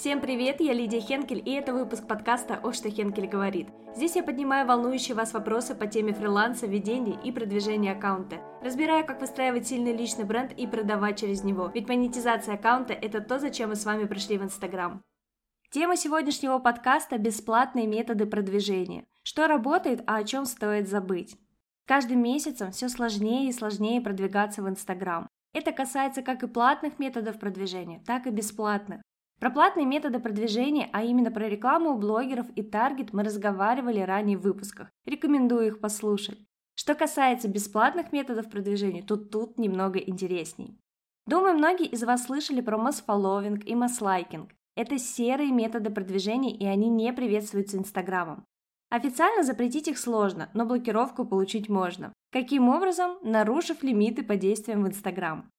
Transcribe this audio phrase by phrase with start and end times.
[0.00, 3.66] Всем привет, я Лидия Хенкель, и это выпуск подкаста «О, что Хенкель говорит».
[3.96, 8.36] Здесь я поднимаю волнующие вас вопросы по теме фриланса, ведения и продвижения аккаунта.
[8.62, 13.40] Разбираю, как выстраивать сильный личный бренд и продавать через него, ведь монетизация аккаунта– это то,
[13.40, 15.02] зачем мы с вами пришли в Инстаграм.
[15.72, 19.04] Тема сегодняшнего подкаста– бесплатные методы продвижения.
[19.24, 21.36] Что работает, а о чем стоит забыть.
[21.86, 25.26] Каждым месяцем все сложнее и сложнее продвигаться в Инстаграм.
[25.54, 29.00] Это касается как и платных методов продвижения, так и бесплатных.
[29.38, 34.36] Про платные методы продвижения, а именно про рекламу у блогеров и таргет мы разговаривали ранее
[34.36, 34.90] в выпусках.
[35.06, 36.38] Рекомендую их послушать.
[36.74, 40.78] Что касается бесплатных методов продвижения, то тут немного интересней.
[41.26, 44.50] Думаю, многие из вас слышали про масс-фолловинг и масс-лайкинг.
[44.74, 48.44] Это серые методы продвижения, и они не приветствуются Инстаграмом.
[48.90, 52.12] Официально запретить их сложно, но блокировку получить можно.
[52.32, 53.18] Каким образом?
[53.22, 55.50] Нарушив лимиты по действиям в Инстаграм.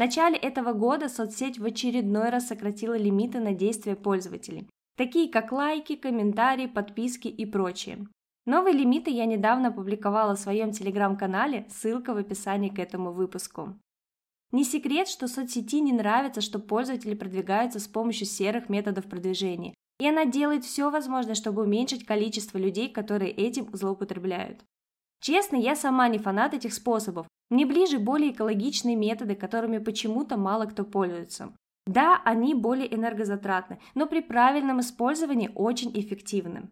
[0.00, 5.94] Начале этого года соцсеть в очередной раз сократила лимиты на действия пользователей, такие как лайки,
[5.94, 8.08] комментарии, подписки и прочее.
[8.46, 13.74] Новые лимиты я недавно опубликовала в своем телеграм-канале, ссылка в описании к этому выпуску.
[14.52, 20.08] Не секрет, что соцсети не нравится, что пользователи продвигаются с помощью серых методов продвижения, и
[20.08, 24.64] она делает все возможное, чтобы уменьшить количество людей, которые этим злоупотребляют.
[25.20, 27.26] Честно, я сама не фанат этих способов.
[27.50, 31.52] Мне ближе более экологичные методы, которыми почему-то мало кто пользуется.
[31.86, 36.70] Да, они более энергозатратны, но при правильном использовании очень эффективны.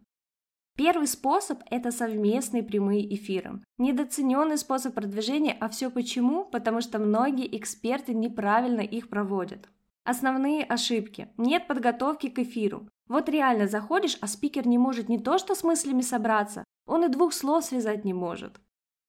[0.77, 3.61] Первый способ– это совместные прямые эфиры.
[3.79, 6.45] Недооцененный способ продвижения, а все почему?
[6.45, 9.69] Потому что многие эксперты неправильно их проводят.
[10.05, 11.29] Основные ошибки.
[11.37, 12.89] Нет подготовки к эфиру.
[13.09, 17.09] Вот реально заходишь, а спикер не может не то что с мыслями собраться, он и
[17.09, 18.61] двух слов связать не может.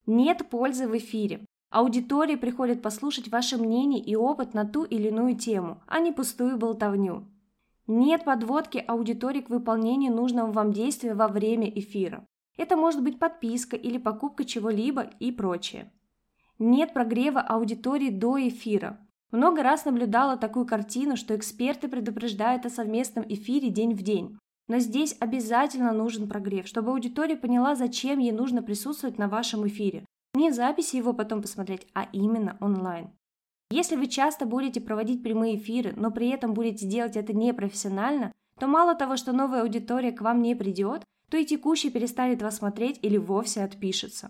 [0.07, 1.45] Нет пользы в эфире.
[1.71, 6.57] Аудитория приходит послушать ваше мнение и опыт на ту или иную тему, а не пустую
[6.57, 7.27] болтовню.
[7.85, 12.25] Нет подводки аудитории к выполнению нужного вам действия во время эфира.
[12.57, 15.93] Это может быть подписка или покупка чего-либо и прочее.
[16.57, 18.99] Нет прогрева аудитории до эфира.
[19.31, 24.39] Много раз наблюдала такую картину, что эксперты предупреждают о совместном эфире день в день.
[24.67, 30.05] Но здесь обязательно нужен прогрев, чтобы аудитория поняла, зачем ей нужно присутствовать на вашем эфире.
[30.33, 33.09] Не записи его потом посмотреть, а именно онлайн.
[33.71, 38.67] Если вы часто будете проводить прямые эфиры, но при этом будете делать это непрофессионально, то
[38.67, 42.99] мало того, что новая аудитория к вам не придет, то и текущий перестанет вас смотреть
[43.01, 44.29] или вовсе отпишется.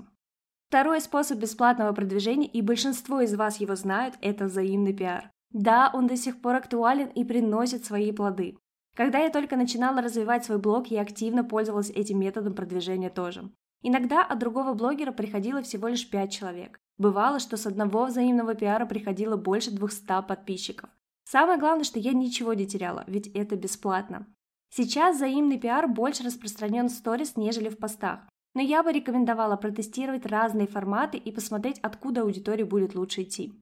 [0.67, 5.31] Второй способ бесплатного продвижения, и большинство из вас его знают, это взаимный пиар.
[5.51, 8.57] Да, он до сих пор актуален и приносит свои плоды.
[8.95, 13.49] Когда я только начинала развивать свой блог, я активно пользовалась этим методом продвижения тоже.
[13.81, 16.79] Иногда от другого блогера приходило всего лишь 5 человек.
[16.97, 20.89] Бывало, что с одного взаимного пиара приходило больше 200 подписчиков.
[21.23, 24.27] Самое главное, что я ничего не теряла, ведь это бесплатно.
[24.69, 28.21] Сейчас взаимный пиар больше распространен в сторис, нежели в постах.
[28.53, 33.53] Но я бы рекомендовала протестировать разные форматы и посмотреть, откуда аудитории будет лучше идти.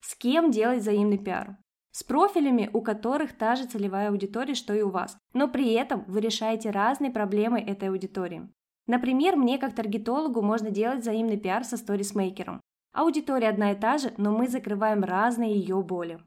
[0.00, 1.56] С кем делать взаимный пиар?
[1.94, 6.04] с профилями, у которых та же целевая аудитория, что и у вас, но при этом
[6.08, 8.48] вы решаете разные проблемы этой аудитории.
[8.86, 12.60] Например, мне как таргетологу можно делать взаимный пиар со сторисмейкером.
[12.92, 16.20] Аудитория одна и та же, но мы закрываем разные ее боли.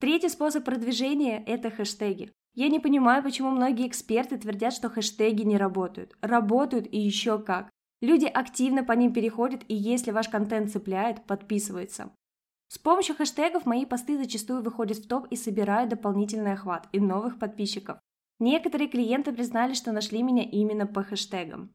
[0.00, 2.32] Третий способ продвижения– это хэштеги.
[2.54, 6.16] Я не понимаю, почему многие эксперты твердят, что хэштеги не работают.
[6.22, 7.70] Работают и еще как.
[8.00, 12.10] Люди активно по ним переходят, и если ваш контент цепляет, подписываются.
[12.68, 17.38] С помощью хэштегов мои посты зачастую выходят в топ и собирают дополнительный охват и новых
[17.38, 17.98] подписчиков.
[18.38, 21.72] Некоторые клиенты признали, что нашли меня именно по хэштегам.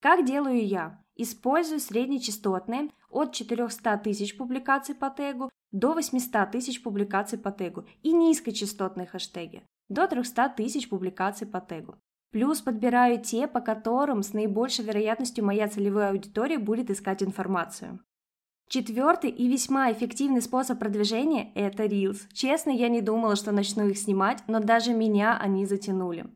[0.00, 1.02] Как делаю я?
[1.16, 8.12] Использую среднечастотные от 400 тысяч публикаций по тегу до 800 тысяч публикаций по тегу и
[8.12, 11.96] низкочастотные хэштеги до 300 тысяч публикаций по тегу.
[12.30, 18.00] Плюс подбираю те, по которым с наибольшей вероятностью моя целевая аудитория будет искать информацию.
[18.68, 22.22] Четвертый и весьма эффективный способ продвижения– это Reels.
[22.32, 26.26] Честно, я не думала, что начну их снимать, но даже меня они затянули.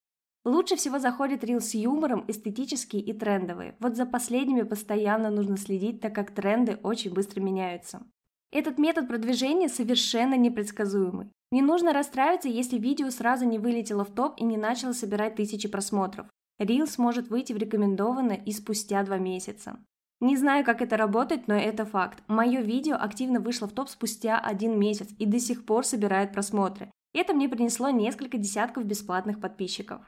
[0.44, 3.76] Лучше всего заходит Reels с юмором, эстетические и трендовые.
[3.80, 8.02] Вот за последними постоянно нужно следить, так как тренды очень быстро меняются.
[8.50, 11.28] Этот метод продвижения совершенно непредсказуемый.
[11.50, 15.68] Не нужно расстраиваться, если видео сразу не вылетело в топ и не начало собирать тысячи
[15.68, 16.26] просмотров.
[16.60, 19.78] Reels может выйти в рекомендованное и спустя два месяца.
[20.20, 22.22] Не знаю, как это работает, но это факт.
[22.26, 26.90] Мое видео активно вышло в топ спустя один месяц и до сих пор собирает просмотры.
[27.14, 30.02] Это мне принесло несколько десятков бесплатных подписчиков.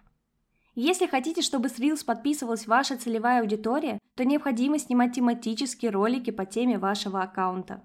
[0.75, 6.45] Если хотите, чтобы с Reels подписывалась ваша целевая аудитория, то необходимо снимать тематические ролики по
[6.45, 7.85] теме вашего аккаунта.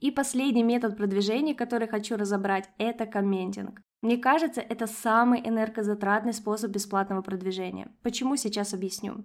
[0.00, 3.82] И последний метод продвижения, который хочу разобрать, это комментинг.
[4.00, 7.90] Мне кажется, это самый энергозатратный способ бесплатного продвижения.
[8.02, 9.24] Почему сейчас объясню.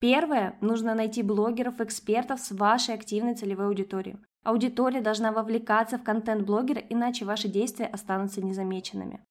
[0.00, 0.56] Первое.
[0.60, 4.18] Нужно найти блогеров-экспертов с вашей активной целевой аудиторией.
[4.44, 9.24] Аудитория должна вовлекаться в контент блогера, иначе ваши действия останутся незамеченными.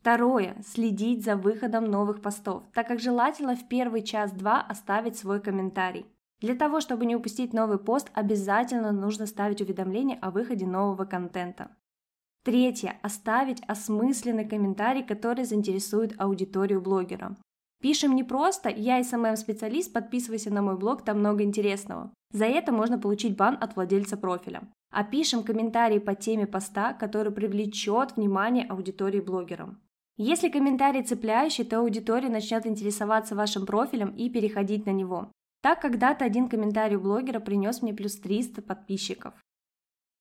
[0.00, 0.56] Второе.
[0.66, 6.06] Следить за выходом новых постов, так как желательно в первый час-два оставить свой комментарий.
[6.40, 11.76] Для того, чтобы не упустить новый пост, обязательно нужно ставить уведомление о выходе нового контента.
[12.44, 12.96] Третье.
[13.02, 17.36] Оставить осмысленный комментарий, который заинтересует аудиторию блогера.
[17.80, 22.12] Пишем не просто «Я SMM-специалист, подписывайся на мой блог, там много интересного».
[22.32, 24.62] За это можно получить бан от владельца профиля.
[24.90, 29.80] А пишем комментарий по теме поста, который привлечет внимание аудитории блогерам.
[30.16, 35.30] Если комментарий цепляющий, то аудитория начнет интересоваться вашим профилем и переходить на него.
[35.62, 39.34] Так когда-то один комментарий у блогера принес мне плюс 300 подписчиков.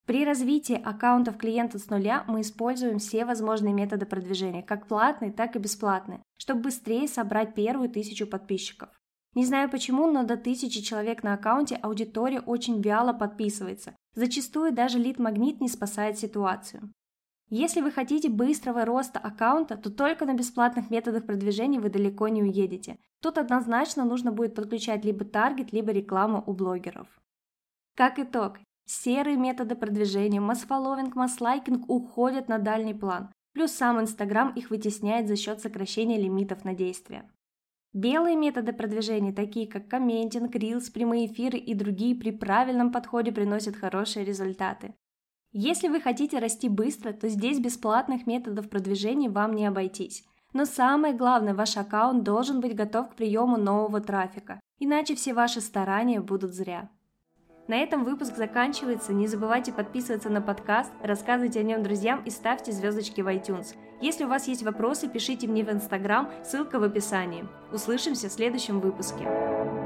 [0.08, 5.58] При развитии аккаунтов клиента с нуля мы используем все возможные методы продвижения, как платные, так
[5.58, 8.88] и бесплатные, чтобы быстрее собрать первую тысячу подписчиков.
[9.36, 13.98] Не знаю почему, но до тысячи человек на аккаунте аудитория очень вяло подписывается.
[14.16, 16.90] Зачастую даже лид-магнит не спасает ситуацию.
[17.50, 22.44] Если вы хотите быстрого роста аккаунта, то только на бесплатных методах продвижения вы далеко не
[22.44, 22.98] уедете.
[23.22, 27.08] Тут однозначно нужно будет подключать либо таргет, либо рекламу у блогеров.
[27.96, 34.70] Как итог, Серые методы продвижения, масс-фолловинг, масс-лайкинг уходят на дальний план, плюс сам Инстаграм их
[34.70, 37.30] вытесняет за счет сокращения лимитов на действия.
[37.92, 43.76] Белые методы продвижения, такие как комментинг, рилс, прямые эфиры и другие при правильном подходе приносят
[43.76, 44.96] хорошие результаты.
[45.52, 50.24] Если вы хотите расти быстро, то здесь бесплатных методов продвижения вам не обойтись.
[50.54, 55.60] Но самое главное, ваш аккаунт должен быть готов к приему нового трафика, иначе все ваши
[55.60, 56.90] старания будут зря.
[57.68, 59.14] На этом выпуск заканчивается.
[59.14, 63.76] Не забывайте подписываться на подкаст, рассказывайте о нем друзьям и ставьте звездочки в iTunes.
[64.00, 67.46] Если у вас есть вопросы, пишите мне в Instagram, ссылка в описании.
[67.72, 69.77] Услышимся в следующем выпуске.